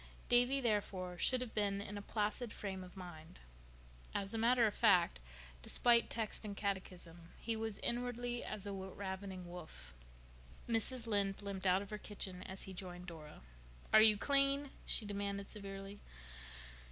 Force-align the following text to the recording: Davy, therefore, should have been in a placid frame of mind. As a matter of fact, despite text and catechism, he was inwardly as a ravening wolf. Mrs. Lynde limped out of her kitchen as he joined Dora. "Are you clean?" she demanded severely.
Davy, 0.29 0.59
therefore, 0.59 1.15
should 1.19 1.41
have 1.41 1.53
been 1.53 1.79
in 1.79 1.95
a 1.95 2.01
placid 2.01 2.51
frame 2.51 2.83
of 2.83 2.97
mind. 2.97 3.39
As 4.15 4.33
a 4.33 4.37
matter 4.39 4.65
of 4.65 4.73
fact, 4.73 5.19
despite 5.61 6.09
text 6.09 6.43
and 6.43 6.57
catechism, 6.57 7.29
he 7.39 7.55
was 7.55 7.77
inwardly 7.77 8.43
as 8.43 8.65
a 8.65 8.73
ravening 8.73 9.45
wolf. 9.45 9.93
Mrs. 10.67 11.05
Lynde 11.05 11.43
limped 11.43 11.67
out 11.67 11.83
of 11.83 11.91
her 11.91 11.99
kitchen 11.99 12.41
as 12.41 12.63
he 12.63 12.73
joined 12.73 13.05
Dora. 13.05 13.41
"Are 13.93 14.01
you 14.01 14.17
clean?" 14.17 14.71
she 14.87 15.05
demanded 15.05 15.47
severely. 15.49 15.99